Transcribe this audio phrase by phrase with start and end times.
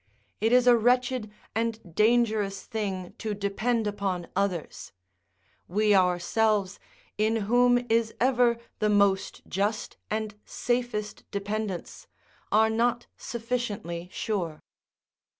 [0.39, 4.93] It is a wretched and dangerous thing to depend upon others;
[5.67, 6.79] we ourselves,
[7.19, 12.07] in whom is ever the most just and safest dependence,
[12.51, 14.63] are not sufficiently sure.